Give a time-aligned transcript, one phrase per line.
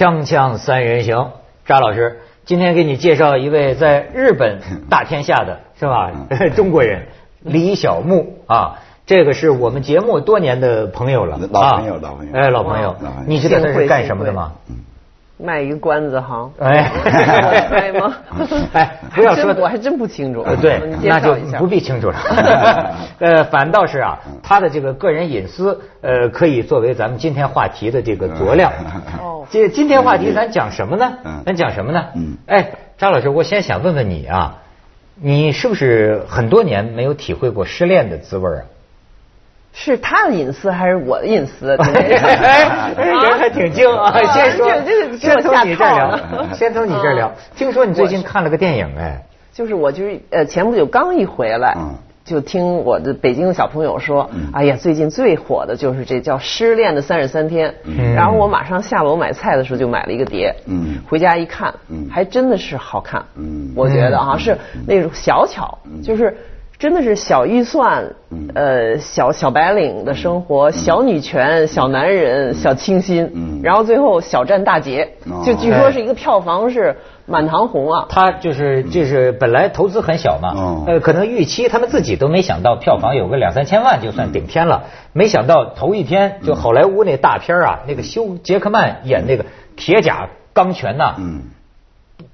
[0.00, 1.32] 锵锵三人行，
[1.66, 6.10] 扎老师，今天给你介绍一位在日本大天下的是吧？
[6.56, 7.08] 中国人
[7.40, 11.98] 李小牧啊，这个是我们节目多年的朋友了，老朋友啊。
[12.00, 12.32] 老朋友。
[12.32, 12.96] 哎，老朋友。
[12.98, 14.52] 老朋友，你知道他是干什么的吗？
[15.42, 16.90] 卖一个关子哈，哎
[17.70, 18.14] 卖吗？
[18.72, 20.42] 哎不要说我还真不清楚。
[20.42, 22.16] 呃，对那就不必清楚了。
[23.18, 28.72] 呃，反倒是啊，他的这个个人隐私，呃，可以作为咱们今天话题的这个佐料。
[29.20, 31.42] 哦这今天话题咱讲什么呢嗯？
[31.44, 32.36] 咱讲什么呢嗯？
[32.46, 34.58] 哎，张老师，我先想问问你啊，
[35.20, 38.62] 你是不是很多年没有体会过失恋的滋味啊？
[39.72, 41.76] 是他的隐私还是我的隐私？
[41.80, 44.10] 哎， 人还挺精啊！
[44.10, 44.68] 啊先说
[45.18, 47.34] 先从你这儿聊先从你这儿聊嗯。
[47.56, 64.56] 听说你最近看了个电影，哎，就是我就是呃前不久刚一回来，嗯就听我的北京的小朋友说，哎呀，最近最火的就是这叫《失恋的三十三天》，嗯然后我马上下楼买菜的时候就买了一个碟，嗯回家一看，嗯还真的是好看，嗯我觉得啊是
[64.86, 66.36] 那种小巧，就是。
[66.80, 68.48] 真的是小预算，嗯。
[68.54, 73.60] 呃，小小白领的生活，小女权，小男人，小清新，嗯。
[73.62, 75.42] 然后最后小占大捷，哦。
[75.44, 80.84] 就据说是一个票房是满堂红啊，他就是就是本来投资很小嘛，哦。
[80.86, 89.44] 呃，可能预期他们自己都没想到票房有个两三千万就算顶天了，没想到头一天就好莱坞那大片啊，那个休杰克曼演那个
[89.76, 91.42] 铁甲钢拳呐、嗯，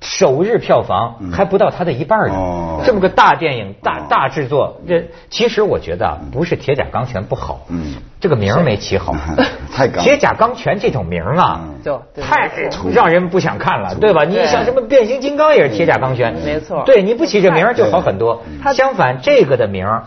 [0.00, 2.34] 首日票房还不到他的一半呢。
[2.34, 2.82] 哦。
[2.84, 4.06] 这么个大电影、大哦。
[4.08, 7.94] 大制作，这其实我觉得啊，不是铁甲钢拳不好，嗯。
[8.20, 9.14] 这个名儿没起好。
[9.72, 11.60] 太钢铁甲钢拳这种名儿啊，
[12.20, 12.50] 太
[12.92, 14.24] 让人不想看了，对吧？
[14.24, 14.46] 你对。
[14.46, 16.82] 像什么变形金刚也是铁甲钢拳，没错。
[16.86, 18.42] 对，你不起这名儿就好很多。
[18.62, 20.04] 它相反，这个的名儿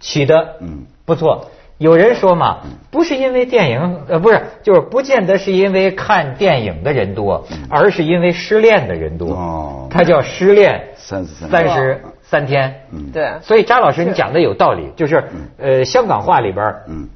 [0.00, 0.86] 起的嗯。
[1.04, 1.46] 不错。
[1.82, 2.58] 有人说嘛，
[2.90, 9.32] 不是因为电影，呃，不是，就是不见得是因为看电影的人多，而是因为失恋的人多。
[9.34, 12.74] 哦它叫失恋三十三十三天。
[12.92, 13.10] 嗯。
[13.12, 15.22] 对，所以扎老师，你讲的有道理，就是
[15.58, 17.08] 呃，香港话里边嗯。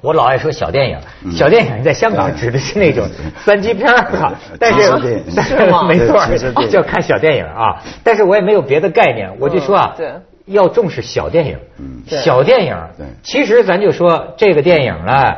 [0.00, 1.32] 我老爱说小电影，嗯。
[1.32, 3.06] 小电影在香港指的是那种
[3.44, 4.90] 三级片儿哈， 但是
[5.88, 7.82] 没错叫看小电影啊。
[8.02, 10.12] 但是我也没有别的概念，我就说啊嗯对，
[10.46, 13.06] 要重视小电影嗯，小电影对。
[13.22, 15.34] 其实咱就说这个电影呢。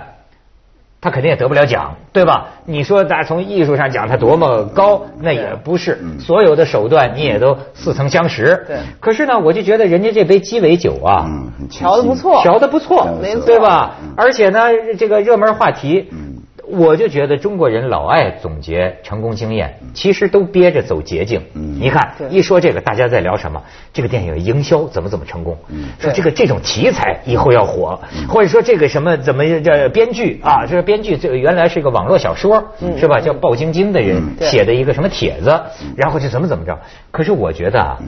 [0.99, 2.49] 他肯定也得不了奖，对吧？
[2.65, 6.00] 你说咱从艺术上讲，他多么高，那也不是。
[6.03, 8.65] 嗯所有的手段你也都似曾相识。
[8.66, 14.15] 对可是呢，我就觉得人家这杯鸡尾酒啊，嗯，调的不错调的不错，没错对吧嗯？
[14.16, 14.62] 而且呢，
[14.99, 16.25] 这个热门话题，嗯
[16.69, 21.41] 我就觉得中国人老爱总结成功经验，其实都憋着走捷径。
[21.54, 21.78] 嗯。
[21.81, 23.62] 你看一说这个，大家在聊什么？
[23.93, 25.56] 这个电影营销怎么怎么成功？
[25.69, 25.84] 嗯。
[25.99, 32.62] 说这个这种题材以后要火，或者说这个什么怎么这编剧啊，这个编剧这原来是个网络小说，
[32.98, 33.21] 是吧？
[33.21, 35.60] 叫鲍晶晶的人写的一个什么帖子，
[35.97, 36.78] 然后就怎么怎么着。
[37.10, 37.98] 可是我觉得啊，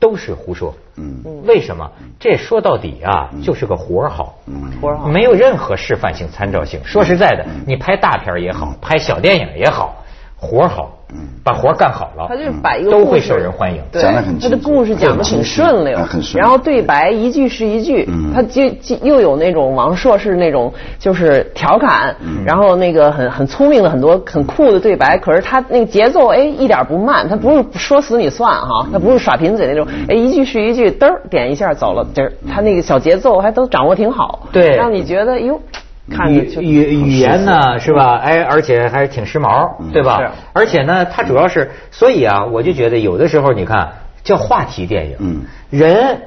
[0.00, 0.74] 都是胡说。
[0.96, 1.22] 嗯。
[1.46, 1.88] 为什么？
[2.18, 4.72] 这说到底啊，就是个活儿好，嗯。
[4.80, 5.06] 活儿好。
[5.06, 6.80] 没有任何示范性、参照性。
[6.84, 10.02] 说实在的，你拍大片儿也好，拍小电影也好，
[10.40, 10.90] 活儿好，
[11.44, 13.82] 把活儿干好了，他就是把一个都会受人欢迎。
[13.92, 22.42] 对讲的很他的故事讲的挺顺溜很很，顺然后对白一句是一句嗯，他就就又有那种王朔是那种就是调侃，嗯。
[22.46, 34.74] 然后那个很很聪明的很多很酷的对白，可是他那个节奏哎一点不慢，他不是说死你算哈，他不是耍贫嘴那种，哎一句是一句，嘚儿点一下走了，嘚儿，他那个小节奏还都掌握挺好，对。
[34.74, 35.60] 让你觉得哟。
[36.10, 38.16] 看语语语言呢是吧？
[38.18, 40.06] 哎，而且还是挺时髦，对是。
[40.06, 40.32] 吧？
[40.52, 43.92] 而且呢，它主要是，所以啊，我就觉得有的时候你看
[44.24, 45.42] 叫话题电影，嗯。
[45.70, 46.22] 人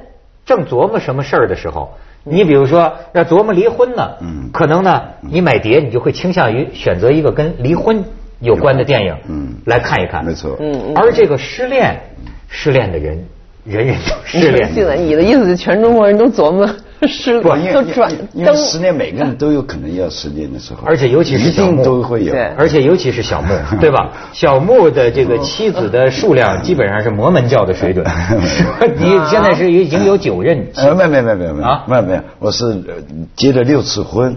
[0.46, 1.94] 正琢磨什么事儿的时候。
[2.26, 4.48] 你比如说要琢磨离婚呢，嗯。
[4.52, 8.02] 可能呢，你买碟你就会倾向于选择一个跟离婚
[8.40, 9.54] 有关的电影，嗯。
[9.66, 10.56] 来看一看，没错。
[10.58, 10.94] 嗯嗯。
[10.96, 12.00] 而这个失恋，
[12.48, 13.26] 失恋的人，
[13.64, 16.66] 人人都 失恋，现在你的意思是全中国人都琢磨
[17.08, 18.56] 失不，因为都转因为灯。
[18.56, 21.84] 失恋，每个人都有可能要失恋的时候，而且尤其是一定小木。
[21.84, 22.32] 都会有。
[22.32, 22.42] 对。
[22.56, 23.48] 而且尤其是小木，
[23.80, 24.10] 对吧？
[24.32, 28.04] 小木的这个妻子的数量基本上是摩门教的水准。
[28.96, 32.94] 你现在是已经有九任没有没有没有没有没有啊没有没有，我是呃
[33.36, 34.36] 结了六次婚，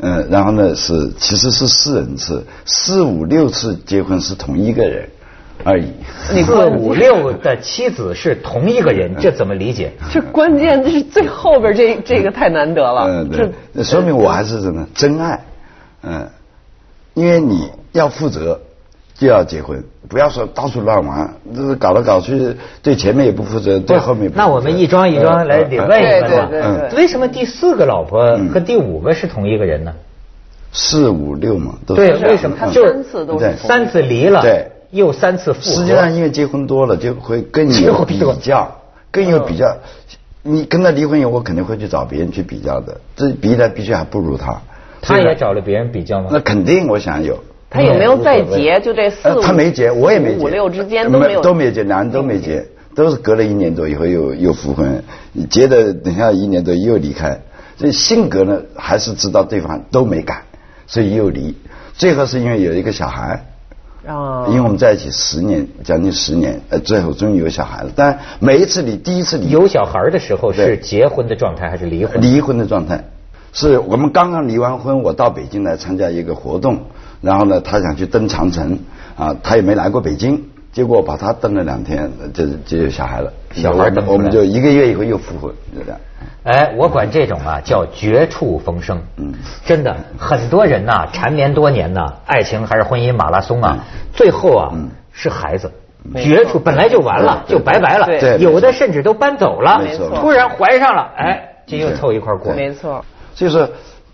[0.00, 5.08] 嗯，然后呢是其实是四人次，四五六次结婚是同一个人
[5.64, 5.92] 而已。
[6.32, 9.92] 你四五六的妻子是同一个人，这怎么理解？
[10.12, 13.06] 这关键这是最后边这这个太难得了。
[13.08, 14.86] 嗯，对，那说明我还是什么？
[14.94, 15.44] 真爱，
[16.02, 16.28] 嗯，
[17.14, 18.60] 因为你要负责，
[19.14, 24.46] 就要结婚，不要说到处乱玩，这是搞来搞去，对前面也不负责，对后面也不负责。
[24.46, 26.88] 那我们一桩一桩来得问一问对对对嘛。
[26.90, 26.98] 对。
[26.98, 29.92] 为什么第四个老婆和第五个是同一个人呢？
[30.72, 32.56] 四五六嘛，都对，为什么？
[32.58, 35.76] 他就是三次都是三次离了，对，又三次复合。
[35.76, 38.76] 实际上，因为结婚多了，就会更有 比较，
[39.10, 39.76] 更有比较。
[40.42, 44.60] 你跟他离婚以后，我肯定会去找别人去比较的，这比来比去还不如他。
[45.02, 46.40] 他也找了别人比较吗那？
[46.40, 47.38] 肯定，我想有。
[47.68, 48.80] 他有没有再结？
[48.80, 55.02] 就这四呃他没结，我也没结，五六之间都没有都没结，两人都没结，都是隔了一年多以后又又复婚，
[55.50, 57.40] 结的等下一年多又离开，
[57.76, 60.42] 所以性格呢还是知道对方都没改，
[60.86, 61.56] 所以又离。
[61.94, 63.44] 最后是因为有一个小孩，
[64.06, 67.90] 啊因为我们在一起十年，将近十年，呃，最后终于有小孩了。
[67.94, 72.20] 但每一次你，第一次离有小孩的时候是结婚的状态还是离婚？
[72.20, 73.04] 离婚的状态，
[73.52, 76.82] 是我们刚刚离完婚，我到北京来参加一个活动，
[77.20, 78.78] 然后呢，他想去登长城，
[79.16, 80.44] 啊，他也没来过北京，
[80.76, 85.98] 结果把他蹬了两天，就就有小孩了，小孩我们就一个月以后又复婚，就这样。
[86.42, 89.00] 哎，我管这种啊叫绝处逢生。
[89.16, 89.32] 嗯
[89.64, 93.78] 真的，很多人呐、缠绵多年呐、爱情还是婚姻马拉松啊，
[94.12, 95.72] 最后啊、嗯是孩子。
[96.14, 98.04] 绝处本来就完了，就拜拜了。
[98.04, 102.52] 对对有的甚至都搬走了没错，突然怀上了，哎，这又凑一块儿过。
[102.52, 103.02] 没错，
[103.34, 103.66] 所以说，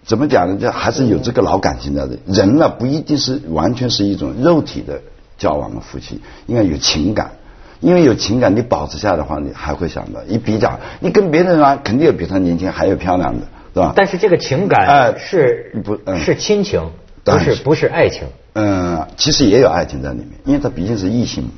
[0.05, 0.57] 怎么讲呢？
[0.61, 2.17] 这还是有这个老感情在的。
[2.29, 5.01] 人呢，不一定是完全是一种肉体的
[5.43, 7.33] 交往的夫妻，应该有情感。
[7.81, 13.45] 因为有情感，你保持下的话，你还会想到你比较，你跟别人啊，肯定有比他年轻还有漂亮的，
[13.75, 13.93] 是吧？
[13.97, 16.81] 但是这个情感哎是不嗯是亲情，
[17.25, 18.23] 不是是不是爱情。
[18.55, 21.51] 嗯，其实也有爱情在里面，因为他毕竟是异性嘛。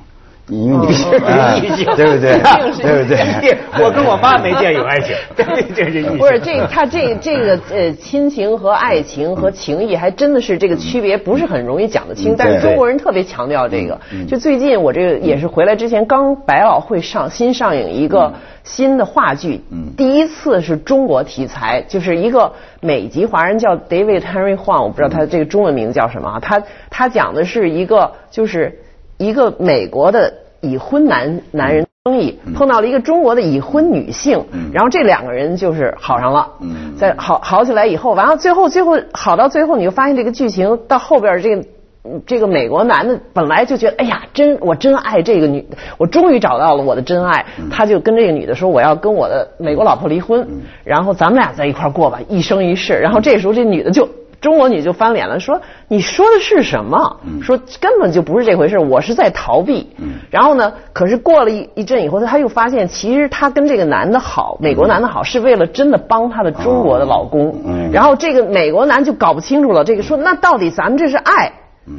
[0.47, 2.39] 你是哎异性，对不对？
[2.83, 3.57] 对不对？
[3.83, 5.17] 我跟我妈没见有爱情，
[5.75, 6.19] 这是异性。
[6.19, 13.99] 不是这他这这个呃亲情和爱情和情谊还真的是这个区别不是很容易讲得清，但是中国人特别强调这个。
[14.29, 19.63] 就最近我这个也是回来之前刚百老汇上新上映一个新的话剧，
[19.97, 28.81] 第一次是中国题材，就是一个美籍华人叫 David Henry Huang，我不知道他这个中文名字叫什么啊，他他讲的是一个就是
[29.19, 31.87] 一个美国的已婚男男人。
[32.07, 34.45] 生意碰到了一个中国的已婚女性，
[34.75, 41.63] 然后这两个人就是好上了，嗯在好好起来以后，完了最后最后好到最后，你就发现这个剧情到后边这个。
[42.07, 47.47] 嗯这个美国男的本来就觉得，哎呀，真我真爱这个女，我终于找到了我的真爱。
[47.71, 50.47] 他就跟这个女的说，我要跟我的美国老婆离婚，
[50.85, 52.93] 然后咱们俩在一块儿过吧，一生一世。
[52.93, 54.07] 然后这时候这女的就
[54.45, 57.17] 中国女就翻脸了，说你说的是什么？
[57.43, 59.89] 说根本就不是这回事，我是在逃避。
[60.31, 67.55] 然后呢，可是过了一一阵以后，她又发现，其实她跟这个男的好，美国男的好，是为了真的帮她的中国的老公。
[67.65, 71.51] 嗯然后这个美国男就搞不清楚了，这个说那到底咱们这是爱？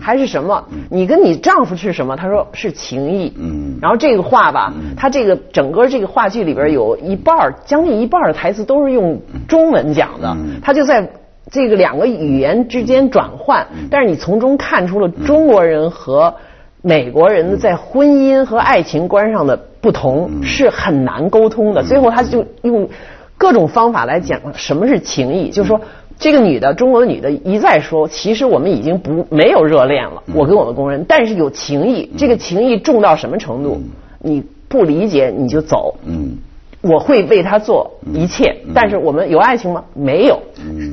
[0.01, 0.63] 还是什么？
[0.89, 2.15] 你跟你丈夫是什么？
[2.15, 3.31] 他说是情谊。
[3.37, 11.07] 嗯然后这个话吧，他这个整个这个话剧里边有一半儿将近一半的台词都是用中文讲的，嗯他就在
[11.51, 16.35] 这个两个语言之间转换，但是你从中看出了中国人和
[16.81, 21.83] 美国人的在婚姻和爱情观上的不同，是很难沟通的。
[21.83, 22.89] 最后他就用
[23.37, 25.81] 各种方法来讲什么是情谊，就是说。
[26.17, 32.09] 这个女的，中国的女的一再说，其实我们已经不没有热恋了，我跟我的工人，但是有情谊。
[32.15, 33.81] 这个情谊重到什么程度？
[34.19, 36.37] 你不理解你就走，嗯
[36.87, 38.55] 我会为他做一切。
[38.73, 39.83] 但是我们有爱情吗？
[39.93, 40.39] 没有，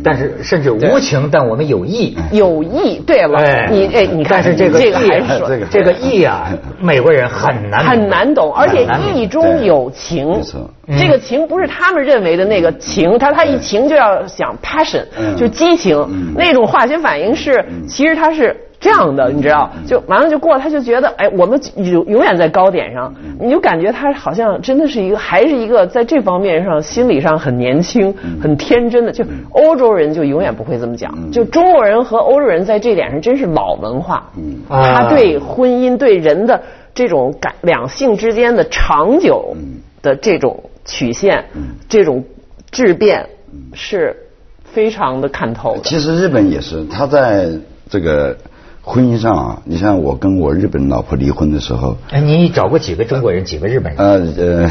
[0.02, 2.16] 但是甚至无情，但我们有义。
[2.32, 3.00] 有义。
[3.06, 6.48] 对了，哎你哎，你看但是这个这个义还是说这个这个义啊，
[6.80, 10.28] 美国人很难很难懂，而且义中有情。
[10.28, 10.70] 没错。
[10.98, 15.36] 这个情不是他们认为的那个情，他他一情就要想 passion，嗯。
[15.36, 15.96] 就是激情。
[16.10, 28.12] 嗯，那种化学反应是，其实他是这样的，你知道，就完了就过了，他就觉得，哎，我们永永远在高点上，你就感觉他好像真的是一个，还是一个在这方面上心理上很年轻、
[28.42, 34.32] 很天真的，就欧洲人就永远不会这么讲，就中国人和欧洲人在这点上真是老文化，
[34.68, 36.60] 他对婚姻对人的
[36.92, 39.56] 这种感两性之间的长久
[40.02, 41.44] 的这种曲线，
[41.88, 42.24] 这种
[42.72, 43.28] 质变
[43.74, 44.16] 是
[44.64, 45.82] 非常的看透的。
[45.84, 47.48] 其实日本也是，他在
[47.88, 48.36] 这个
[48.84, 54.04] 婚姻上啊，你像我跟我日本老婆离婚的时候，哎，你找过几个中国人，几个日本人？
[54.04, 54.68] 呃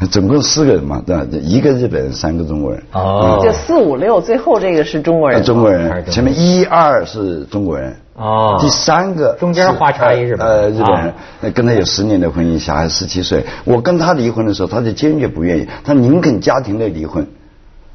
[0.00, 1.26] 呃， 总共四个人嘛，对吧？
[1.40, 2.82] 一个日本人，三个中国人。
[2.92, 5.42] 哦就四五六，最后这个是中国呃人。
[5.44, 7.96] 中国人，前面一二是中国人。
[8.14, 13.46] 哦第三个中间花插一日本呃，日本人啊，那跟他有十年的婚姻，小孩十七岁。
[13.64, 17.26] 我跟他离婚的时候，他就坚决不愿意，他宁肯家庭内离婚。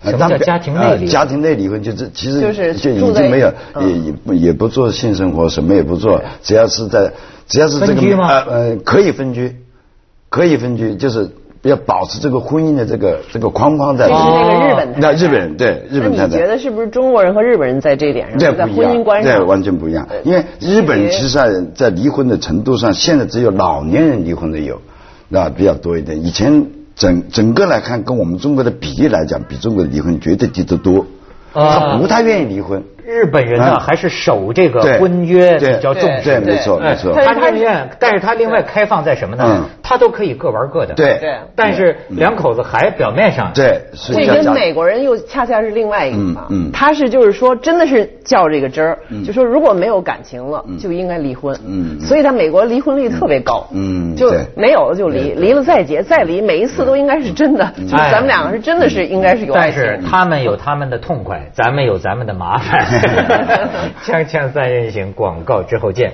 [0.05, 0.87] 什么叫家庭内离？
[0.87, 3.89] 婚呃家庭内离婚就是其实就是就已经没有，嗯。
[3.89, 7.11] 也也不也不做性生活，什么也不做，只要是在
[7.47, 8.27] 只要是这个分居吗？
[8.29, 9.55] 呃呃可以分居，
[10.29, 11.29] 可以分居，就是
[11.61, 16.27] 要保持这个婚姻的这个这个框框在那个日本那日本人对日本太太。
[16.27, 20.17] 你觉得是不是中国人和日本人在这一点上，这在不一样，婚姻观上，对，完全不一样呃。
[20.23, 24.81] 因为日本其实在在离婚的程度上，现在只有老年人离婚的有，
[25.29, 26.25] 那比较多一点。
[26.25, 31.05] 以前整整个来看，跟我们中国的比例来讲，比中国的离婚绝对低得多。
[31.53, 32.83] 啊他不太愿意离婚。
[33.05, 35.75] 日本人呢嗯还是守这个婚约对。
[35.75, 37.13] 比较重视，对，没错哎没错。
[37.13, 39.43] 他宁愿，但是他另外开放在什么呢？
[39.47, 39.63] 嗯？
[39.83, 40.93] 他都可以各玩各的。
[40.93, 41.17] 对。
[41.19, 41.35] 对。
[41.55, 46.71] 但是两口子还表面上对，是这跟美国人又恰恰是另外一个嘛，嗯嗯。
[46.71, 51.99] 他是就是说真的是较这个真儿，就说如果没有感情了，就应该离婚，嗯嗯。
[51.99, 59.99] 所以他美国离婚率特别高，嗯就没有了就离，离了再结，再离，每一次都应该是真的，就是咱们两个是真的是应该是有爱但是。
[60.09, 62.85] 他们有他们的痛快，咱们有咱们的麻烦。
[64.03, 66.13] 锵锵三人行，广告之后见。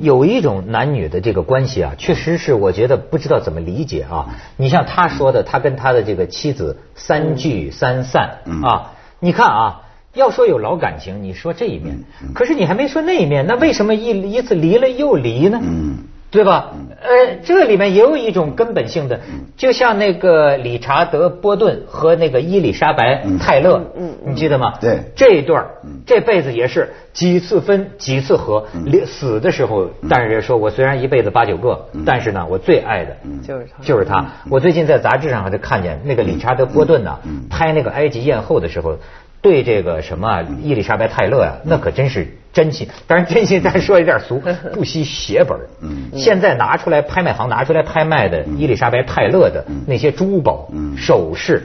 [0.00, 4.26] 有一种男女的这个关系啊，确实是我觉得不知道怎么理解啊。
[4.56, 9.82] 你像他说的，他跟他的这个妻子三聚三散嗯啊，你看啊。
[10.14, 11.98] 要说有老感情，你说这一面，
[12.34, 15.58] 可是你还没说那一面，那为什么一一次离了又离呢？
[15.62, 15.96] 嗯
[16.32, 16.72] 对吧？
[17.02, 19.20] 呃，这里面也有一种根本性的，
[19.56, 24.72] 就像那个理查德·波顿和那个伊丽莎白·泰勒，嗯你记得吗？
[24.80, 25.00] 对。
[25.14, 25.66] 这一对儿
[26.06, 33.14] 这辈子也是几次分几次合，离死的时候，但是说我虽然一辈子八九个，但是呢，我最爱的
[33.46, 33.82] 就是他。
[33.82, 34.26] 就是他。
[34.48, 37.18] 我最近在杂志上还就看见那个理查德·波顿呢，
[37.50, 38.96] 拍那个埃及艳后的时候。
[39.42, 42.88] 对这个什么啊伊丽莎白泰勒呀、那可真是真心。
[43.08, 44.40] 当然，真心咱说有点俗，
[44.72, 46.10] 不惜血本嗯。
[46.16, 51.64] 现在拿出来拍卖行拿出来拍卖的伊丽莎白泰勒的那些珠宝、首饰，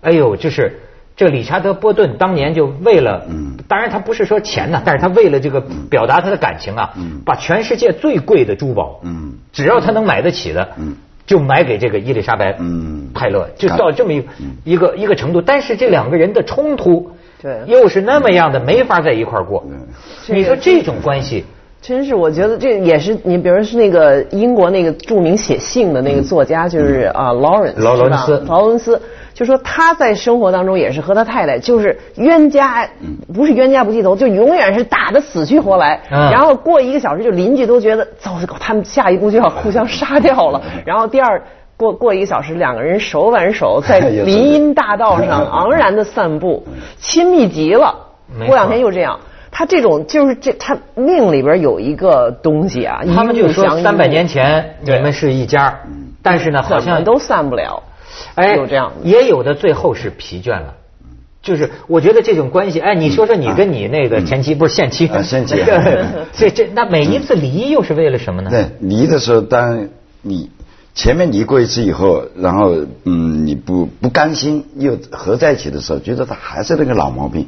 [0.00, 0.80] 哎呦，就是
[1.14, 3.26] 这理查德波顿当年就为了，
[3.68, 6.94] 当然他不是说钱呐，但是他为了这个表达他的感情啊，
[7.26, 9.02] 把全世界最贵的珠宝，
[9.52, 10.66] 只要他能买得起的，
[11.26, 13.10] 就买给这个伊丽莎白嗯。
[13.14, 14.28] 泰勒，就到这么一个
[14.62, 15.42] 一个一个程度。
[15.42, 19.64] 但是这两个人的冲突，对又是那么样的，没法在一块儿过。
[20.26, 21.44] 你说这种关系，
[21.80, 29.00] 真是，我觉得这也是你，比如是那个英国那个著名写信的那个作家，就是啊劳伦斯劳伦斯劳伦斯，
[29.34, 32.88] 就说他在生活当中也是和他太太就是冤家，
[33.32, 36.00] 不是冤家不记仇，就永远是打得死去活来。
[36.10, 40.60] 嗯然后过一个小时，就邻居都觉得糟糕，他们下一步就要互相杀掉了。
[40.84, 41.40] 然后第二。
[41.78, 46.66] 过过一个小时，两个人手挽手 在林荫大道上 昂然的散步，
[47.00, 47.94] 亲密极了。
[48.46, 49.20] 过两天又这样。
[49.50, 55.80] 他这种就是这，他命里边有一个东西啊，他们就说三百年前你们是一家，
[56.22, 57.82] 但是呢，好像都散不了。
[58.34, 60.74] 哎，有这样也有的最后是疲倦了。
[61.40, 65.64] 就是我觉得这种关系，哎，你说说你跟你那个前妻不是现妻啊现妻
[66.34, 68.50] 这这那每一次离又是为了什么呢？
[68.50, 69.88] 对，离的时候，当
[70.20, 70.50] 你
[70.98, 72.74] 前面离过一次以后，然后
[73.04, 77.46] 嗯，你不不甘心又合在一起的时候，觉得他还是那个老毛病。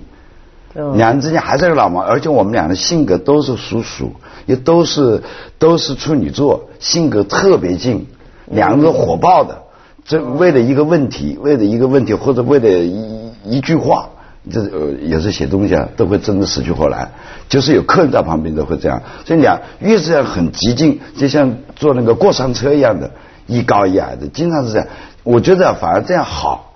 [0.77, 4.13] 嗯两人之间还是个老毛，而且我们俩的性格都是属鼠，
[4.47, 5.21] 也都是
[5.59, 8.07] 都是处女座，性格特别近，
[8.47, 9.63] 两个人都火爆的。
[10.05, 14.11] 这为了一个问题，为了一个问题，或者为了一一句话，
[14.49, 17.11] 这呃有时候写东西啊，都会争得死去活来。
[17.49, 23.11] 就是有客人在旁边都会这样，所以俩越是这样很激进，就像坐那个过山车一样的，
[23.51, 24.87] 一高一矮的，经常是这样。
[25.25, 26.67] 我觉得反而这样好。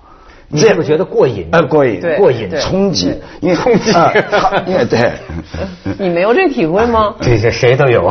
[0.47, 1.49] 你是不是觉得过瘾？
[1.51, 3.91] 呃，过瘾，过瘾，对冲击，因为冲击
[4.67, 5.11] 因为对，
[5.99, 7.15] 你没有这体会吗？
[7.23, 8.09] 这些谁都有。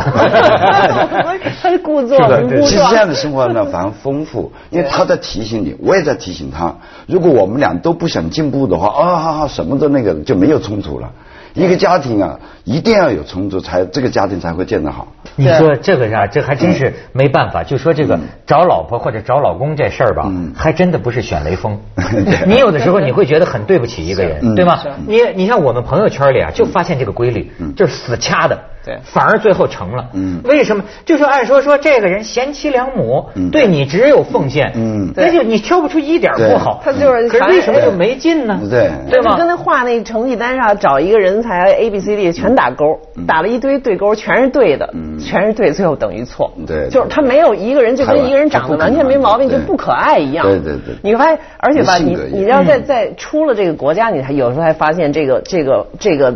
[1.61, 3.13] 他是故作是的，其实这样的。
[3.13, 6.75] 生活呢反而丰富，因为他在提醒你，我也在提醒他。
[7.05, 11.09] 如果我们俩都不想进步的话，啊，好好，什么都那个就没有冲突了。
[11.53, 15.07] 一个家庭啊，一定要有充足，才这个家庭才会建得好。
[15.35, 17.63] 你说这个呀，这还真是没办法。
[17.63, 21.79] 就说这个找老婆或者找老公这事儿吧，还真的不是选雷锋。
[22.47, 24.79] 你有的时候你会觉得很对不起一个人，对吗？
[25.07, 30.09] 你你像我们朋友圈里啊，就发现这个规律，就是死掐的，对反而最后成了。
[30.13, 30.83] 嗯为什么？
[31.05, 36.81] 就是按说说这个人贤妻良母，对你只有奉献，嗯那就你挑不出一点不好。
[36.83, 38.59] 他就是可是为什么就没劲呢？
[38.69, 39.37] 对对吗？
[39.37, 46.51] 跟他画那成绩单上找一个人才 A B C D 全打勾，打了一堆对勾，全是对的，全是对，最后等于错。
[46.67, 50.45] 对就是他没有一个人就跟一个人长得完全没毛病，就不可爱一样。
[50.45, 56.35] 对对对你发现，而且吧，你你要在在出了这个国家，你还有时候还发现这个这个这个。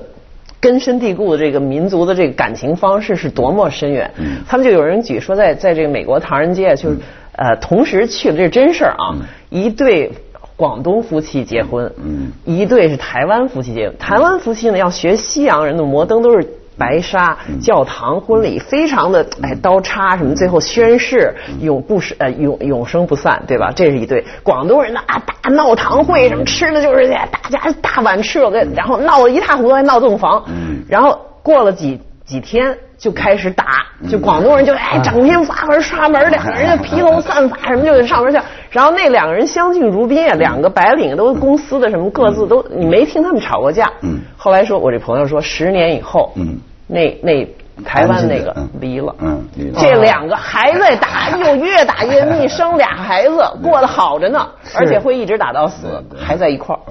[0.59, 4.11] 根深蒂固的这个民族的这个感情方式是多么深远。
[4.47, 6.97] 他们就有人举说在，在这个美国唐人街，就是
[7.33, 9.15] 呃，同时去了，这是真事儿啊，
[9.49, 10.11] 一对
[10.55, 12.31] 广东夫妻结婚，嗯。
[12.45, 13.97] 一对是台湾夫妻结婚。
[13.99, 16.47] 台湾夫妻呢要学西洋人的摩登，都是
[16.77, 23.71] 白纱、教堂、婚礼，非常的哎刀叉什么，最后宣誓永不是呃永永生不散，对吧？
[23.75, 24.23] 这是一对。
[24.43, 30.43] 广东人的啊大闹堂会，什么吃的就是大家大碗吃了个，然后闹得一塌糊涂，还闹洞房，
[30.87, 32.77] 然后过了几几天。
[32.97, 38.39] 就开始打，就广东人就哎，整天发门刷门，两个人就披头散发，什么就得上门去。
[38.71, 43.91] 然后那两个人相敬如宾啊，两个白领都公司的什么各自都，你没听他们吵过架。
[44.01, 44.19] 嗯。
[44.35, 47.47] 后来说，我这朋友说，十年以后，嗯，那那。
[47.85, 49.79] 台湾那个离了，嗯，离了。
[49.79, 56.81] 这两个还在打，又越打越密，生俩孩子，过得好着呢，而且会一直打到死，还在一块儿。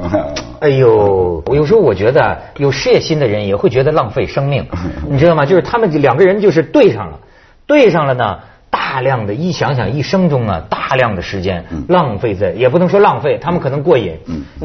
[0.60, 4.66] 哎呦，我有时候我觉得有事业心的人也会觉得浪费生命，
[5.08, 5.44] 你知道吗？
[5.44, 7.18] 就是他们两个人就是对上了，
[7.66, 8.38] 对上了呢，
[8.70, 14.18] 大量的一想想一生中啊，大量的时间浪费在，也不能说浪费，他们可能过瘾，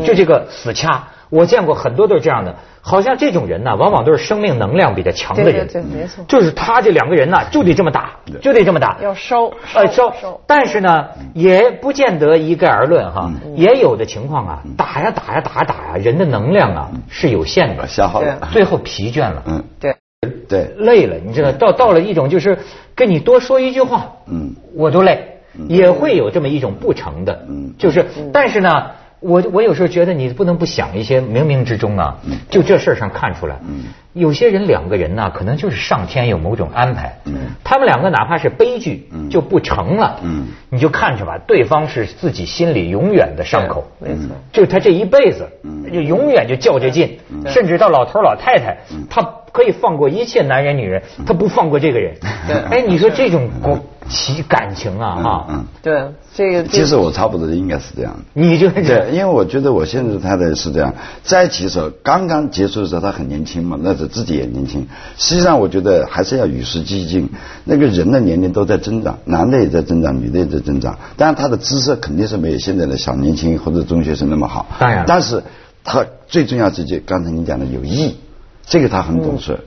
[0.04, 1.04] 就这个死掐。
[1.32, 5.66] 我见过很多都是这样的，好像这种人呢，往往都是生命能量比较强的人。
[5.66, 6.26] 对对，没错。
[6.28, 8.98] 就是他这两个人呢，就得这么打，就得这么打。
[9.02, 10.14] 要烧，呃烧。
[10.46, 19.42] 但是呢，也不见得一概而论哈，也有的情况啊，打呀打呀打呀打呀，人的能量啊是有限的，消耗了，最后疲倦了。
[19.48, 19.96] 嗯，对，
[20.50, 22.60] 对，累了，你知道，到到了一种就是
[22.94, 25.38] 跟你多说一句话，嗯，我都累，
[25.70, 28.92] 也会有这么一种不成的，嗯，就是，但是呢。
[29.22, 32.18] 我我有时候觉得你不能不想一些冥冥之中啊，
[32.50, 33.56] 就这事儿上看出来，
[34.14, 37.16] 有些人两个人呢，可能就是上天有某种安排，
[37.64, 40.20] 他们两个哪怕是悲剧就不成了，
[40.70, 45.48] 你就看着吧，对方是自己心里永远的伤口，没错，就他这一辈子
[45.94, 48.78] 就永远就较着劲，甚至到老头老太太，
[49.10, 52.16] 他可以放过一切男人女人，他不放过这个人，
[52.70, 53.50] 哎，你说这种
[54.10, 58.14] 其感情啊，哈，对这个，其实我差不多应该是这样。
[58.34, 60.94] 你就对，因为我觉得我现在太太是这样，
[61.24, 64.88] 在一起的时候刚刚结束的时候，她很年轻嘛，那是自己也年轻。
[65.18, 67.30] 实际上，我觉得还是要与时俱进。
[67.64, 70.98] 那个人的年龄都在增长，男的也在增长，女的也在增长。
[71.16, 74.66] 当然，他的姿色肯定是没有现在的小年轻或者中学生那么好。
[74.80, 75.44] 当然，但是
[75.84, 78.18] 他最重要这就刚才你讲的有意义，
[78.72, 79.60] 这个他很懂事。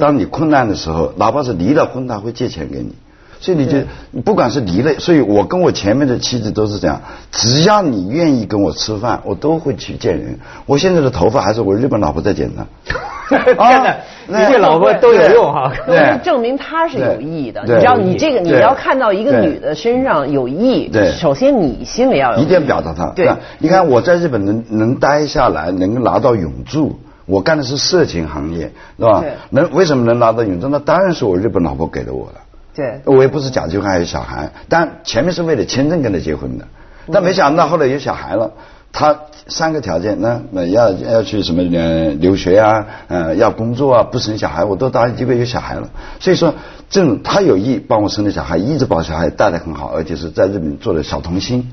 [0.00, 2.96] 当你困难的时候，哪怕是离了婚，他会借钱给你。
[3.38, 3.78] 所以你就
[4.24, 10.40] 不管是离了，所以我跟我前面的妻子都是这样，只要你愿意跟我吃饭，我都会去见人。
[10.66, 12.66] 我现在的头发还是我日本老婆在剪的。
[13.30, 15.72] 天哪，你这老婆都有用哈。
[15.86, 17.62] 对，证明他是有意的。
[17.62, 22.42] 你知道，你这个你要看到一个女的身上有意，对，首先你心里要有。
[22.42, 23.06] 一定要表达她。
[23.14, 26.98] 对，你看我在日本能能待下来，能拿到永驻，
[27.30, 29.24] 我干的是色情行业，是吧？
[29.50, 30.68] 能为什么能拿到永驻？
[30.68, 32.34] 那当然是我日本老婆给的我了。
[32.74, 36.64] 对，我也不是假结婚还有小孩，但前面是为了签证跟他结婚的，
[37.12, 38.52] 但没想到后来有小孩了，
[38.92, 45.88] 他三个条件，那那要要去什么呃留学啊，呃要工作啊，不生小孩我都答应，结果有小孩了，
[46.20, 46.54] 所以说
[46.88, 51.70] 这种他有意帮我生的小孩，一直把小孩带得很好，而且是在日本做的小童星，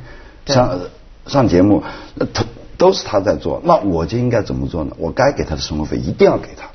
[0.47, 0.79] 上
[1.27, 1.83] 上节目，
[2.17, 2.43] 都
[2.77, 4.91] 都是他在做，那我就应该怎么做呢？
[4.97, 6.67] 我该给他的生活费一定要给他。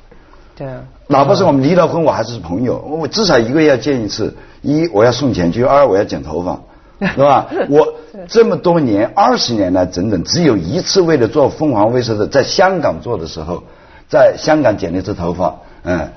[0.55, 2.77] 对啊，哪怕是我们离了婚，我还是朋友。
[2.77, 4.35] 我至少一个月要见一次。
[4.61, 6.61] 一，我要送钱去；二，我要剪头发，
[7.05, 7.47] 是吧？
[7.69, 7.95] 我
[8.27, 13.63] 这么多年，二十年来整整只有一次为了做凤凰卫视的，在香港做的时候，
[14.07, 16.11] 在香港剪了一次头发，嗯，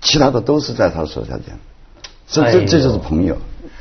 [0.00, 1.58] 其他的都是在他手下剪。
[2.28, 3.36] 这这这就是朋友，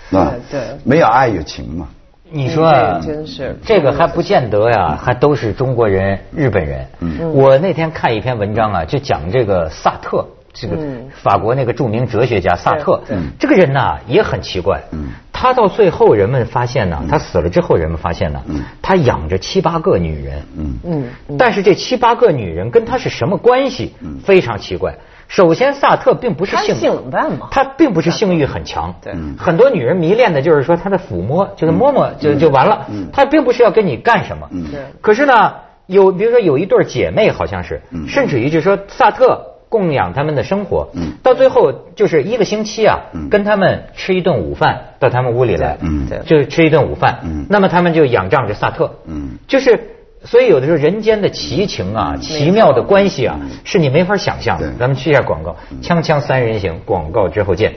[0.09, 0.33] 是吧？
[0.49, 1.89] 对，没有爱有情嘛。
[2.29, 6.85] 你说真是这个还不见得呀，还都是中国人、日本人。
[6.99, 10.75] 嗯，我那天看一篇文章啊，就讲这个萨特，这个
[11.13, 13.01] 法国那个著名哲学家萨特。
[13.09, 14.81] 嗯，这个人呢也很奇怪。
[14.91, 18.41] 嗯，他到最后人们发现呢，他死了之后人们发现呢，
[18.81, 20.43] 他养着七八个女人。
[20.57, 23.93] 嗯嗯，但是这七八个女人跟他是什么关系？
[24.23, 24.95] 非常奇怪。
[25.27, 28.95] 首先，萨特并不是性性冷淡嘛，他并不是性欲很强。
[29.01, 32.85] 对，很多女人迷恋的就是说他的抚摸，就是摸摸就就完了。
[32.89, 34.47] 嗯，他并不是要跟你干什么。
[34.51, 34.65] 嗯，
[35.01, 40.87] 可是呢，有比如说有一对姐妹，好像是，甚至于就说萨特供养他们的生活。
[40.93, 45.77] 嗯，到最后就是一个星期啊，跟他们吃一顿午饭，到他们屋里来。
[45.81, 47.19] 嗯，就吃一顿午饭。
[47.23, 48.95] 嗯，那么他们就仰仗着萨特。
[49.05, 49.91] 嗯，就是。
[50.23, 54.71] 所以有的时候人间的奇情啊，奇妙的关系啊，是你没法想象的。
[54.79, 57.73] 咱们去一下广告，锵锵三人行，广告之后见。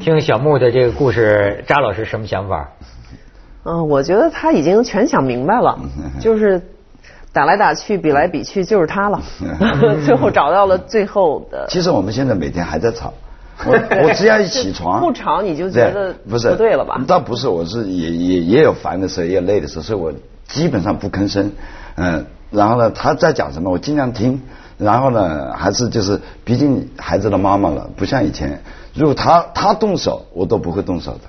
[0.00, 2.68] 听小木的这个故事，扎老师什么想法？
[3.64, 5.78] 嗯，我觉得他已经全想明白了，
[6.20, 6.60] 就是
[7.32, 9.22] 打来打去，比来比去，就是他了。
[10.04, 11.66] 最后找到了最后的。
[11.68, 13.14] 其实我们现在每天还在吵。
[13.66, 13.72] 我
[14.04, 17.02] 我只要一起床，不吵你就觉得不是不对了吧？
[17.06, 20.12] 倒不是，我是也也也有烦的时候，也有累的时候，所以我
[20.46, 21.52] 基本上不吭声，
[21.96, 24.42] 嗯，然后呢，他在讲什么我尽量听，
[24.78, 28.62] 然后呢，还是就是，毕竟孩子的妈妈了，不像以前，
[28.94, 31.20] 如果他他动手，我都不会动手的。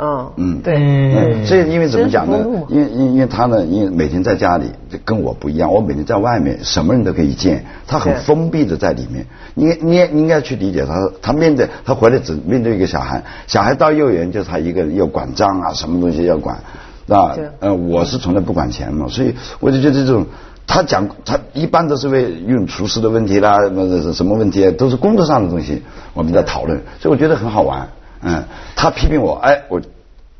[0.00, 2.38] 嗯，嗯，对，嗯，这因为怎么讲呢？
[2.68, 9.26] 因为因因为他呢，因为每天在家里就跟我不一样，我每天在外面，什么人都可以见，他很封闭的在里面。
[9.54, 16.56] 你你也你应该去理解他，他面对他回来只面对一个小孩，小孩到幼儿园就是他一个人要管账啊，什么东西要管，
[17.08, 20.24] 啊对，呃，我是从来不管钱嘛，所以我就觉得这种。
[20.70, 25.82] 他讲，他一般都是为用厨师的问题啦，什么什么问题，都是工作上的东西，
[26.12, 27.88] 我们在讨论，所以我觉得很好玩。
[28.22, 28.42] 嗯，
[28.76, 29.80] 他批评我，哎，我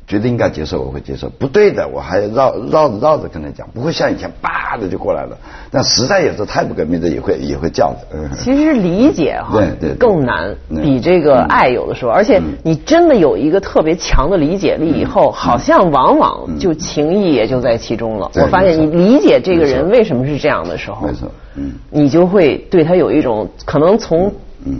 [0.07, 5.37] 觉得应该接受，我会接受；不对的，我还绕绕着绕着跟他讲，不会像以前叭的就过来了。
[5.71, 7.97] 但实在有时候太不革命的，也会也会叫的。
[8.15, 18.31] 嗯，其实理解哈，对对对更难，嗯比这个爱有的时候，而且你真的有一个特别强的理解力以后，好像往往就情谊也就在其中了。
[18.33, 21.73] 对我发现你理解这个人为什么是这样的时候，没错，嗯。
[21.91, 24.33] 你就会对他有一种可能从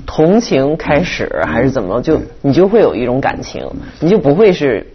[0.06, 3.66] 同情开始，还是怎么，就你就会有一种感情，
[4.00, 4.86] 你就不会是。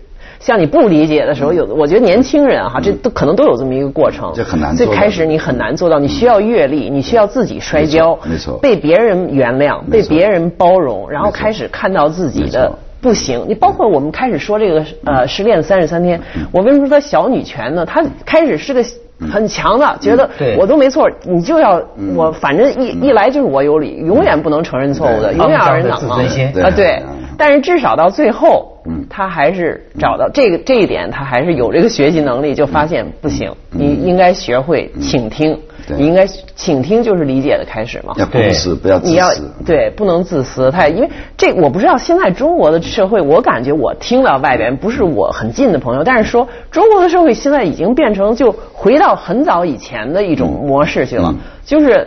[0.41, 4.31] 像你不理解的时候，有的我觉得年轻人哈，这都可能都有这么一个过程。
[4.35, 8.59] 这很难最开始你很难做到，你需要阅历，你需要自己摔跤，没错没错。
[8.59, 12.71] 被别人原谅，被别人包容，然后开始看到自己的
[13.01, 13.47] 不行。
[13.49, 16.21] 你包括我们开始说这个呃失恋三十三天，
[16.53, 17.87] 我为什么说小女权呢？
[17.87, 18.85] 她开始是个
[19.21, 20.57] 很强的，觉得对。
[20.57, 21.83] 我都没错，你就要
[22.15, 27.17] 我反正一一来就是我有理，永远不能承认错误的，永远让人肮脏的冷自尊心啊，对嗯。
[27.37, 38.15] 但是至少到最后嗯，他还是找到这个这一点，他还是有这个学习能力，就发现不行，你应该学会倾听，对你应该倾听就是理解的开始嘛。
[38.17, 39.43] 要共识，不要自你要私。
[39.67, 40.71] 对，不能自私。
[40.71, 52.07] 太因为这我不知道现在中国的社会，我感觉我听到外边不是我很近的朋友，但是说中国的社会现在已经变成就回到很早以前的一种模式去了，嗯就是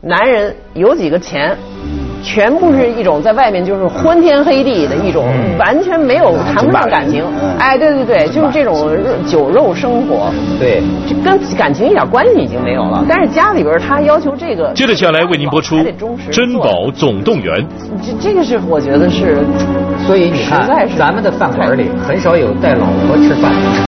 [0.00, 1.56] 男人有几个钱。
[2.28, 5.24] 全部是一种在外面就是昏天黑地的一种，
[5.58, 7.56] 完全没有谈不上感情嗯。
[7.58, 8.90] 哎，对对对，就是这种
[9.26, 13.02] 酒肉生活，对，这跟感情一点关系已经没有了。
[13.08, 15.82] 但是家里边他要求这个，接着下来为您播出
[16.30, 17.56] 珍宝总动员》。
[18.02, 19.38] 这这个是我觉得是，
[20.06, 23.86] 所以你看实在，是咱们的饭馆里很少有带老婆吃饭的。